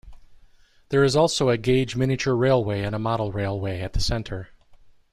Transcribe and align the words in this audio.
There 0.89 1.03
is 1.03 1.15
also 1.15 1.49
a 1.49 1.59
gauge 1.59 1.95
miniature 1.95 2.33
railway 2.33 2.81
and 2.81 2.95
a 2.95 2.97
model 2.97 3.31
railway 3.31 3.81
at 3.81 3.93
the 3.93 3.99
Centre. 3.99 4.47